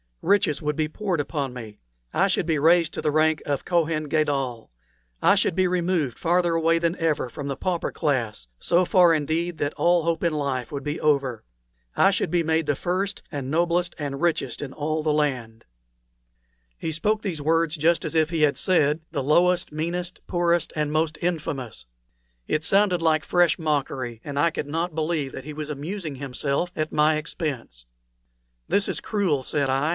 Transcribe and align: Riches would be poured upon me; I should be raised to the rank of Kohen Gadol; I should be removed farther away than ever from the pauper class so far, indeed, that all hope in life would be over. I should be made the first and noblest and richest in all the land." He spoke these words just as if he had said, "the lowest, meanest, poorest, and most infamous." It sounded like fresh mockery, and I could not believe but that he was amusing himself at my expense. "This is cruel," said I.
Riches 0.23 0.61
would 0.63 0.75
be 0.75 0.87
poured 0.87 1.19
upon 1.19 1.51
me; 1.53 1.79
I 2.13 2.27
should 2.27 2.45
be 2.45 2.59
raised 2.59 2.93
to 2.93 3.01
the 3.01 3.11
rank 3.11 3.41
of 3.45 3.65
Kohen 3.65 4.03
Gadol; 4.07 4.71
I 5.21 5.33
should 5.33 5.55
be 5.55 5.67
removed 5.67 6.17
farther 6.17 6.53
away 6.53 6.77
than 6.77 6.95
ever 6.97 7.27
from 7.27 7.47
the 7.47 7.55
pauper 7.55 7.91
class 7.91 8.47
so 8.59 8.85
far, 8.85 9.13
indeed, 9.15 9.57
that 9.59 9.73
all 9.75 10.03
hope 10.03 10.23
in 10.23 10.33
life 10.33 10.71
would 10.71 10.83
be 10.83 10.99
over. 10.99 11.43
I 11.95 12.11
should 12.11 12.29
be 12.29 12.43
made 12.43 12.67
the 12.67 12.75
first 12.75 13.23
and 13.31 13.49
noblest 13.49 13.95
and 13.97 14.21
richest 14.21 14.61
in 14.61 14.73
all 14.73 15.01
the 15.01 15.13
land." 15.13 15.65
He 16.77 16.91
spoke 16.91 17.23
these 17.23 17.41
words 17.41 17.75
just 17.75 18.05
as 18.05 18.13
if 18.13 18.29
he 18.29 18.43
had 18.43 18.57
said, 18.57 19.01
"the 19.11 19.23
lowest, 19.23 19.71
meanest, 19.71 20.21
poorest, 20.27 20.71
and 20.75 20.91
most 20.91 21.17
infamous." 21.21 21.85
It 22.47 22.63
sounded 22.63 23.01
like 23.01 23.23
fresh 23.23 23.57
mockery, 23.57 24.21
and 24.23 24.37
I 24.37 24.51
could 24.51 24.67
not 24.67 24.95
believe 24.95 25.31
but 25.31 25.37
that 25.37 25.45
he 25.45 25.53
was 25.53 25.69
amusing 25.71 26.15
himself 26.15 26.71
at 26.75 26.91
my 26.91 27.15
expense. 27.17 27.85
"This 28.67 28.87
is 28.87 28.99
cruel," 28.99 29.41
said 29.41 29.69
I. 29.69 29.89